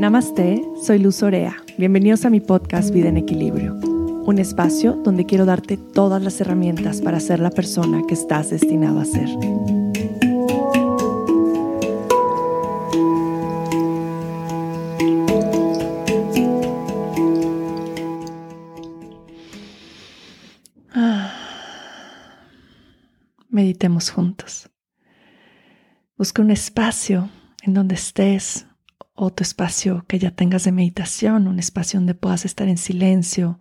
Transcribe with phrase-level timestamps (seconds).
[0.00, 1.62] Namaste, soy Luz Orea.
[1.76, 7.02] Bienvenidos a mi podcast Vida en Equilibrio, un espacio donde quiero darte todas las herramientas
[7.02, 9.28] para ser la persona que estás destinado a ser.
[20.94, 21.30] Ah.
[23.50, 24.70] Meditemos juntos.
[26.16, 27.28] Busca un espacio
[27.64, 28.64] en donde estés
[29.22, 33.60] o tu espacio que ya tengas de meditación, un espacio donde puedas estar en silencio,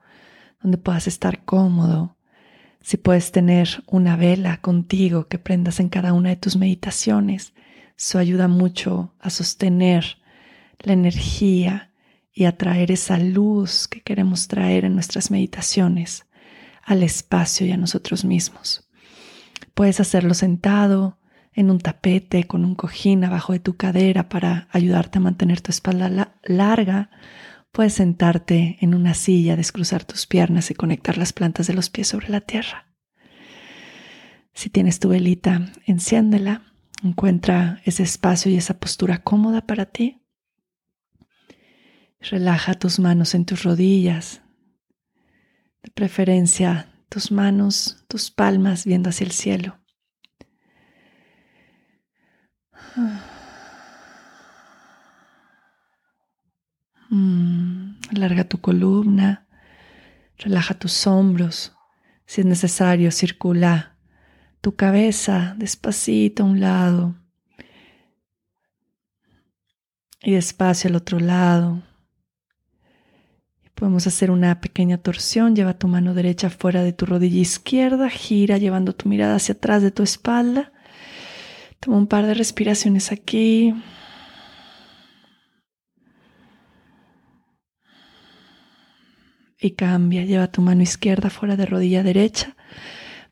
[0.63, 2.15] donde puedas estar cómodo.
[2.79, 7.51] Si puedes tener una vela contigo que prendas en cada una de tus meditaciones,
[7.97, 10.19] eso ayuda mucho a sostener
[10.79, 11.91] la energía
[12.31, 16.25] y a traer esa luz que queremos traer en nuestras meditaciones
[16.85, 18.89] al espacio y a nosotros mismos.
[19.73, 21.18] Puedes hacerlo sentado,
[21.53, 25.71] en un tapete, con un cojín abajo de tu cadera para ayudarte a mantener tu
[25.71, 27.09] espalda larga.
[27.71, 32.07] Puedes sentarte en una silla, descruzar tus piernas y conectar las plantas de los pies
[32.07, 32.87] sobre la tierra.
[34.53, 36.63] Si tienes tu velita, enciéndela.
[37.01, 40.21] Encuentra ese espacio y esa postura cómoda para ti.
[42.19, 44.41] Relaja tus manos en tus rodillas.
[45.81, 49.78] De preferencia, tus manos, tus palmas viendo hacia el cielo.
[57.09, 59.47] Mm, alarga tu columna,
[60.37, 61.73] relaja tus hombros.
[62.25, 63.95] Si es necesario, circula
[64.61, 67.15] tu cabeza despacito a un lado
[70.21, 71.81] y despacio al otro lado.
[73.73, 75.55] Podemos hacer una pequeña torsión.
[75.55, 79.81] Lleva tu mano derecha fuera de tu rodilla izquierda, gira llevando tu mirada hacia atrás
[79.81, 80.73] de tu espalda
[81.79, 83.73] Toma un par de respiraciones aquí.
[89.61, 92.55] Y cambia, lleva tu mano izquierda fuera de rodilla derecha,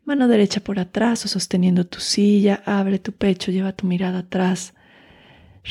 [0.04, 4.74] mano derecha por atrás o sosteniendo tu silla, abre tu pecho, lleva tu mirada atrás,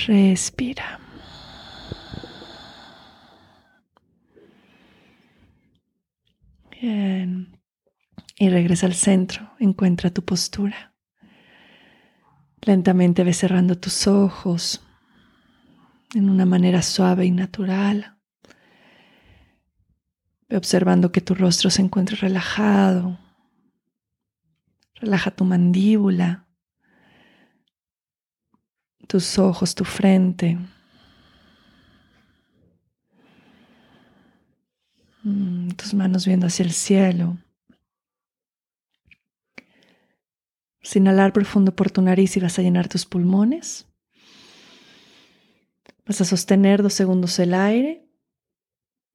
[0.06, 1.00] respira.
[6.80, 7.58] Bien.
[8.38, 10.95] Y regresa al centro, encuentra tu postura.
[12.66, 14.82] Lentamente ve cerrando tus ojos
[16.14, 18.18] en una manera suave y natural.
[20.48, 23.20] Ve observando que tu rostro se encuentra relajado.
[24.96, 26.48] Relaja tu mandíbula,
[29.06, 30.58] tus ojos, tu frente.
[35.22, 37.38] Mm, tus manos viendo hacia el cielo.
[40.94, 43.88] Inhalar profundo por tu nariz y vas a llenar tus pulmones.
[46.06, 48.06] Vas a sostener dos segundos el aire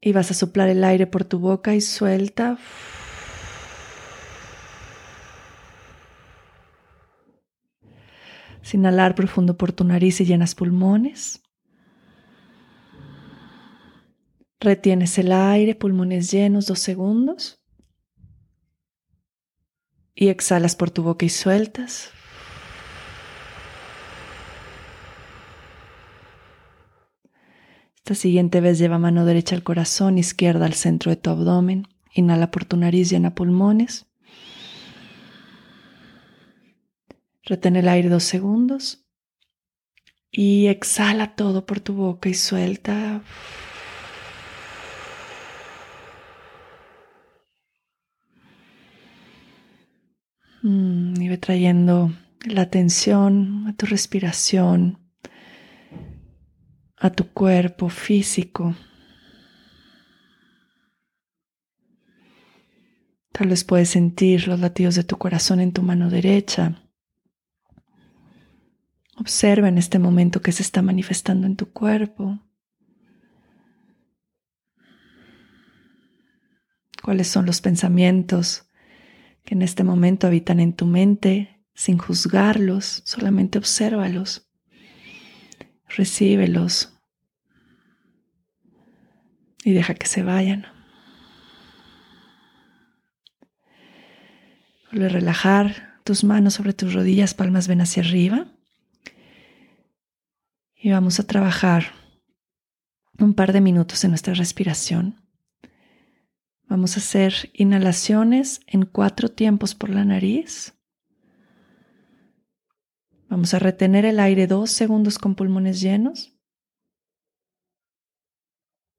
[0.01, 2.57] y vas a soplar el aire por tu boca y suelta.
[8.73, 11.43] inhalar profundo por tu nariz y llenas pulmones.
[14.61, 17.60] Retienes el aire, pulmones llenos, dos segundos
[20.15, 22.11] y exhalas por tu boca y sueltas.
[27.97, 31.87] Esta siguiente vez lleva mano derecha al corazón, izquierda al centro de tu abdomen.
[32.13, 34.07] Inhala por tu nariz, llena pulmones.
[37.43, 39.05] Retén el aire dos segundos
[40.31, 43.21] y exhala todo por tu boca y suelta.
[50.63, 52.13] Y ve trayendo
[52.45, 54.99] la atención a tu respiración,
[56.97, 58.75] a tu cuerpo físico.
[63.31, 66.83] Tal vez puedes sentir los latidos de tu corazón en tu mano derecha.
[69.17, 72.39] Observa en este momento que se está manifestando en tu cuerpo.
[77.01, 78.70] ¿Cuáles son los pensamientos
[79.43, 84.49] que en este momento habitan en tu mente sin juzgarlos, solamente obsérvalos,
[85.87, 86.97] recíbelos
[89.63, 90.65] y deja que se vayan.
[94.91, 98.47] Vuelve a relajar tus manos sobre tus rodillas, palmas ven hacia arriba.
[100.75, 101.93] Y vamos a trabajar
[103.19, 105.20] un par de minutos en nuestra respiración.
[106.71, 110.73] Vamos a hacer inhalaciones en cuatro tiempos por la nariz.
[113.27, 116.33] Vamos a retener el aire dos segundos con pulmones llenos.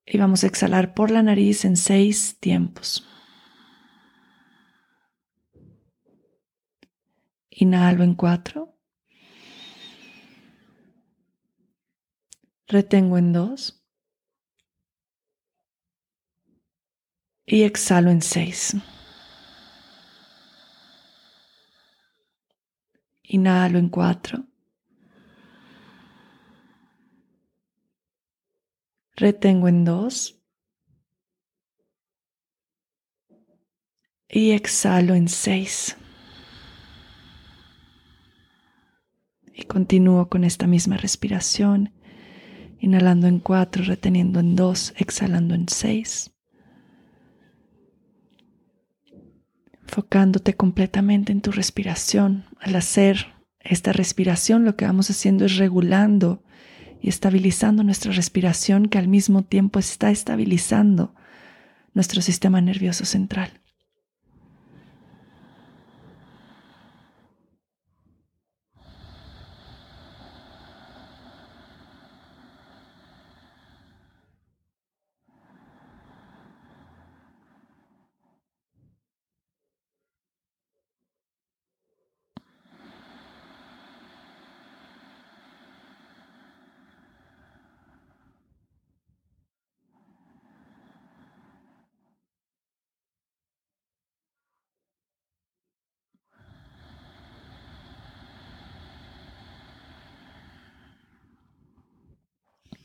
[0.04, 3.08] Y vamos a exhalar por la nariz en seis tiempos.
[7.48, 8.78] Inhalo en cuatro.
[12.66, 13.81] Retengo en dos.
[17.44, 18.76] Y exhalo en seis.
[23.24, 24.44] Inhalo en cuatro.
[29.16, 30.38] Retengo en dos.
[34.28, 35.96] Y exhalo en seis.
[39.54, 41.92] Y continúo con esta misma respiración,
[42.78, 46.31] inhalando en cuatro, reteniendo en dos, exhalando en seis.
[49.92, 52.46] Enfocándote completamente en tu respiración.
[52.60, 56.42] Al hacer esta respiración, lo que vamos haciendo es regulando
[57.02, 61.14] y estabilizando nuestra respiración que al mismo tiempo está estabilizando
[61.92, 63.60] nuestro sistema nervioso central.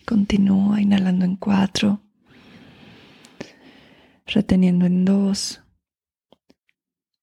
[0.08, 2.02] Continúa inhalando en cuatro,
[4.26, 5.62] reteniendo en dos,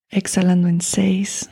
[0.07, 1.49] exhalando en seis.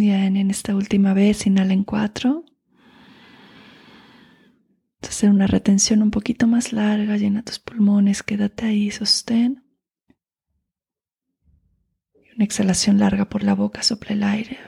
[0.00, 2.46] Bien, en esta última vez inhala en cuatro.
[5.02, 9.62] Hacer una retención un poquito más larga, llena tus pulmones, quédate ahí, sostén.
[12.34, 14.58] Una exhalación larga por la boca, sopla el aire.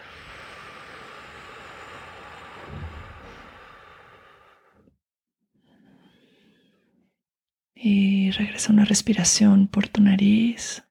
[7.75, 10.85] Y regresa una respiración por tu nariz.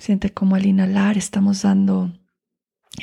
[0.00, 2.10] Siente como al inhalar estamos dando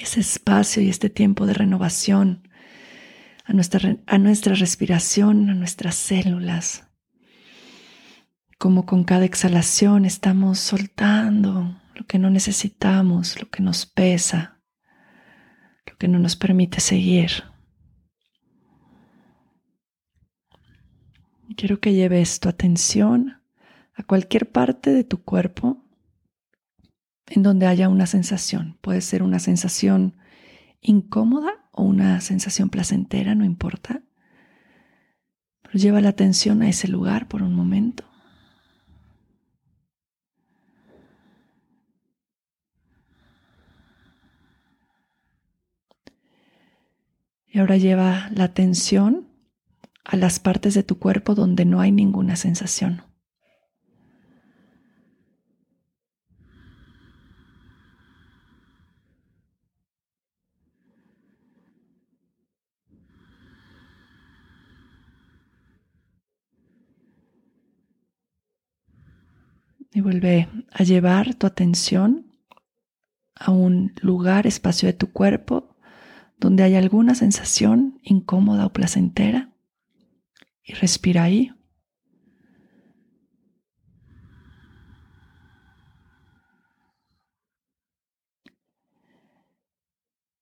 [0.02, 2.50] ese espacio y este tiempo de renovación
[3.46, 6.88] a nuestra, a nuestra respiración, a nuestras células.
[8.58, 14.60] Como con cada exhalación estamos soltando lo que no necesitamos, lo que nos pesa,
[15.86, 17.44] lo que no nos permite seguir.
[21.56, 23.40] Quiero que lleves tu atención
[23.94, 25.84] a cualquier parte de tu cuerpo
[27.30, 28.78] en donde haya una sensación.
[28.82, 30.16] Puede ser una sensación
[30.82, 34.02] incómoda o una sensación placentera, no importa.
[35.64, 38.06] Pero lleva la atención a ese lugar por un momento.
[47.48, 49.28] Y ahora lleva la atención
[50.04, 53.04] a las partes de tu cuerpo donde no hay ninguna sensación.
[70.08, 72.34] Vuelve a llevar tu atención
[73.36, 75.76] a un lugar, espacio de tu cuerpo,
[76.38, 79.52] donde hay alguna sensación incómoda o placentera.
[80.64, 81.52] Y respira ahí.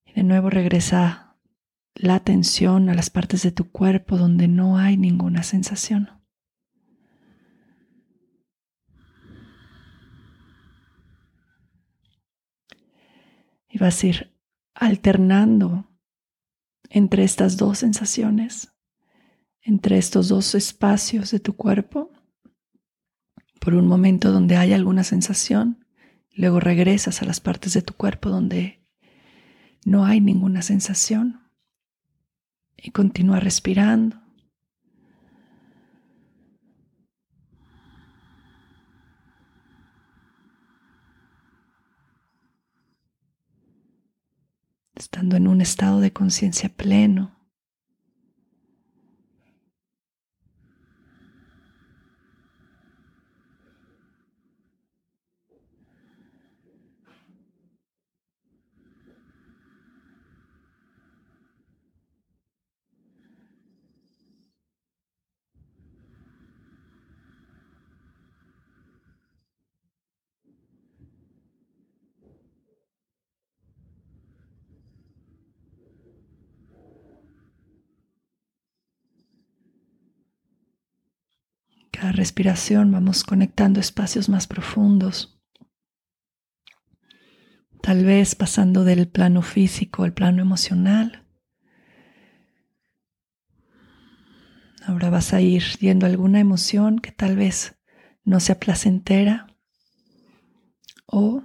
[0.05, 1.37] Y de nuevo regresa
[1.95, 6.15] la atención a las partes de tu cuerpo donde no hay ninguna sensación.
[13.67, 14.35] Y vas a ir
[14.73, 15.87] alternando
[16.89, 18.73] entre estas dos sensaciones,
[19.61, 22.11] entre estos dos espacios de tu cuerpo,
[23.59, 25.85] por un momento donde hay alguna sensación,
[26.31, 28.83] luego regresas a las partes de tu cuerpo donde
[29.85, 31.41] no hay ninguna sensación.
[32.77, 34.19] Y continúa respirando.
[45.05, 47.34] Estando en un estado de conciencia pleno.
[82.11, 85.41] Respiración vamos conectando espacios más profundos.
[87.81, 91.25] Tal vez pasando del plano físico al plano emocional.
[94.85, 97.75] Ahora vas a ir viendo alguna emoción que tal vez
[98.23, 99.47] no sea placentera
[101.05, 101.43] o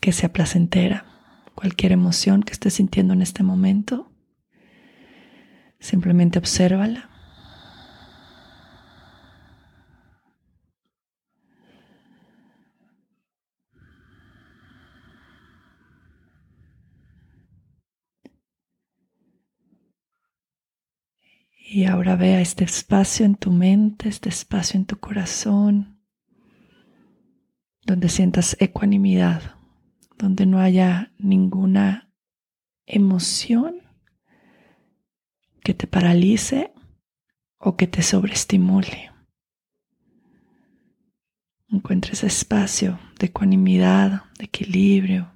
[0.00, 1.06] que sea placentera.
[1.54, 4.12] Cualquier emoción que estés sintiendo en este momento,
[5.78, 7.09] simplemente obsérvala.
[21.72, 26.02] Y ahora vea este espacio en tu mente, este espacio en tu corazón,
[27.86, 29.54] donde sientas ecuanimidad,
[30.18, 32.12] donde no haya ninguna
[32.86, 33.82] emoción
[35.62, 36.72] que te paralice
[37.58, 39.12] o que te sobreestimule.
[41.68, 45.32] Encuentres espacio de ecuanimidad, de equilibrio,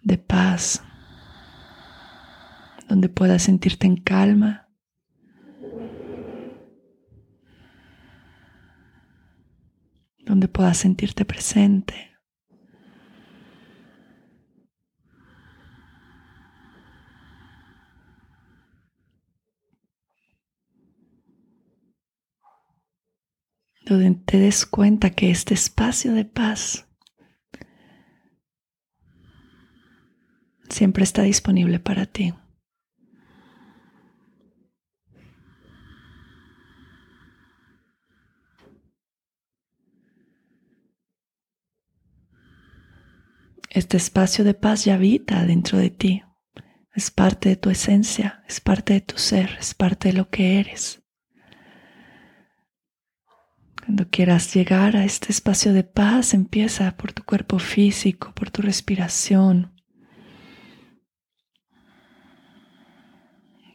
[0.00, 0.84] de paz
[2.90, 4.68] donde puedas sentirte en calma.
[10.18, 11.94] Donde puedas sentirte presente.
[23.86, 26.88] Donde te des cuenta que este espacio de paz
[30.68, 32.34] siempre está disponible para ti.
[43.70, 46.24] Este espacio de paz ya habita dentro de ti.
[46.92, 50.58] Es parte de tu esencia, es parte de tu ser, es parte de lo que
[50.58, 51.04] eres.
[53.78, 58.60] Cuando quieras llegar a este espacio de paz, empieza por tu cuerpo físico, por tu
[58.60, 59.72] respiración.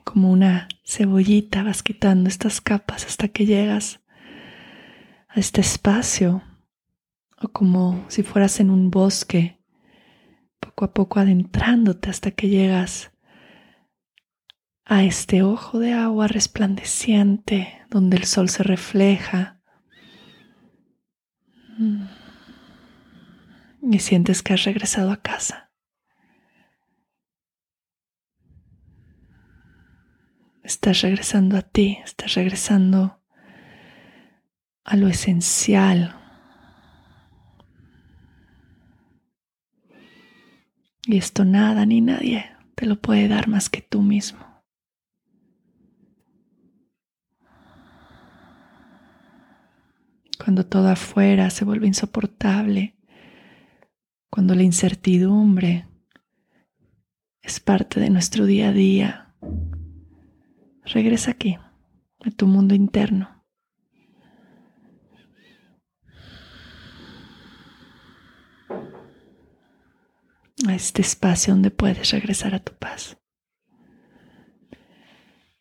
[0.03, 4.01] Como una cebollita vas quitando estas capas hasta que llegas
[5.29, 6.43] a este espacio,
[7.41, 9.54] o como si fueras en un bosque
[10.59, 13.11] poco a poco adentrándote hasta que llegas
[14.85, 19.59] a este ojo de agua resplandeciente donde el sol se refleja.
[23.81, 25.71] Y sientes que has regresado a casa.
[30.63, 33.21] Estás regresando a ti, estás regresando
[34.83, 36.24] a lo esencial,
[41.07, 42.45] Y esto nada ni nadie
[42.75, 44.39] te lo puede dar más que tú mismo.
[50.43, 52.95] Cuando todo afuera se vuelve insoportable,
[54.29, 55.87] cuando la incertidumbre
[57.41, 59.35] es parte de nuestro día a día,
[60.83, 61.57] regresa aquí,
[62.23, 63.34] a tu mundo interno.
[70.69, 73.17] A este espacio donde puedes regresar a tu paz.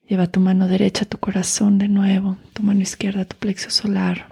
[0.07, 3.71] Lleva tu mano derecha a tu corazón de nuevo, tu mano izquierda a tu plexo
[3.71, 4.29] solar.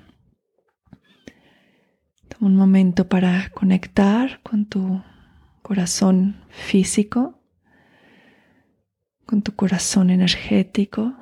[2.29, 5.03] Toma un momento para conectar con tu
[5.63, 7.43] corazón físico,
[9.25, 11.15] con tu corazón energético,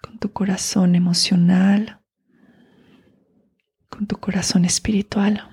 [0.00, 2.00] con tu corazón emocional,
[3.90, 5.49] con tu corazón espiritual.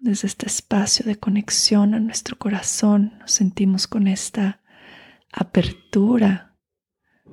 [0.00, 4.60] desde este espacio de conexión a nuestro corazón, nos sentimos con esta
[5.32, 6.56] apertura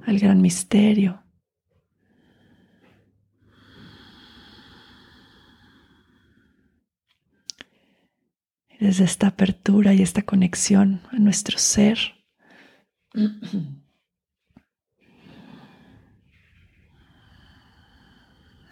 [0.03, 1.23] al gran misterio.
[8.79, 11.97] Desde esta apertura y esta conexión a nuestro ser,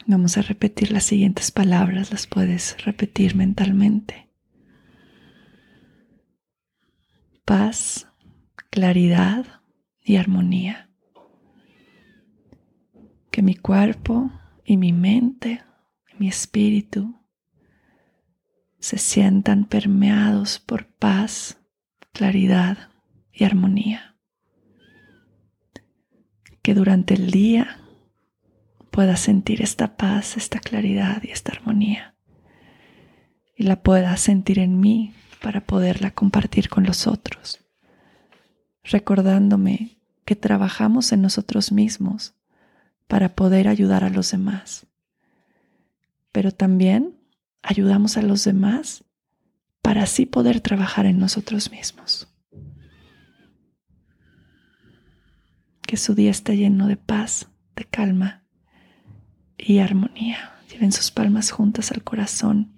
[0.05, 4.29] Vamos a repetir las siguientes palabras, las puedes repetir mentalmente.
[7.45, 8.07] Paz,
[8.69, 9.61] claridad
[10.01, 10.89] y armonía.
[13.31, 14.31] Que mi cuerpo
[14.65, 15.61] y mi mente
[16.17, 17.19] mi espíritu
[18.79, 21.57] se sientan permeados por paz,
[22.11, 22.89] claridad
[23.31, 24.15] y armonía.
[26.61, 27.82] Que durante el día
[28.93, 32.15] pueda sentir esta paz, esta claridad y esta armonía.
[33.57, 37.59] Y la pueda sentir en mí para poderla compartir con los otros.
[38.83, 42.35] Recordándome que trabajamos en nosotros mismos
[43.07, 44.85] para poder ayudar a los demás.
[46.31, 47.17] Pero también
[47.63, 49.05] ayudamos a los demás
[49.81, 52.31] para así poder trabajar en nosotros mismos.
[55.81, 58.42] Que su día esté lleno de paz, de calma
[59.65, 60.59] y armonía.
[60.69, 62.73] Lleven sus palmas juntas al corazón.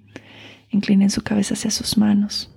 [0.70, 2.51] Inclinen su cabeza hacia sus manos.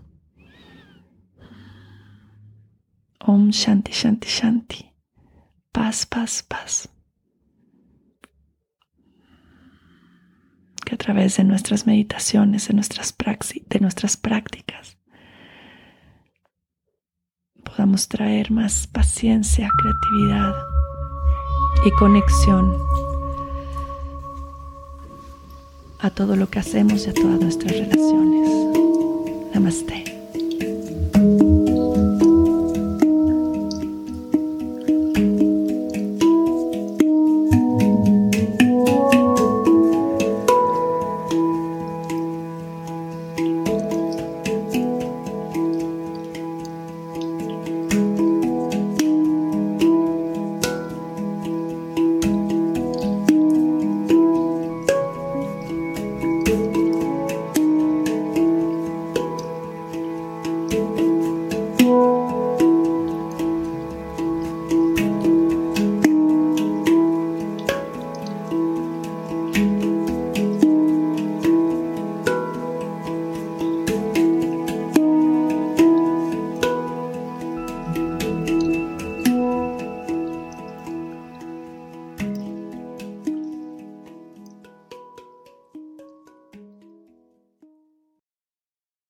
[3.21, 4.93] Om Shanti Shanti Shanti.
[5.73, 6.89] Paz, paz, paz.
[10.85, 13.15] Que a través de nuestras meditaciones, de nuestras,
[13.69, 14.97] de nuestras prácticas,
[17.63, 20.55] podamos traer más paciencia, creatividad
[21.85, 22.75] y conexión
[25.99, 28.51] a todo lo que hacemos y a todas nuestras relaciones.
[29.55, 30.18] Namaste.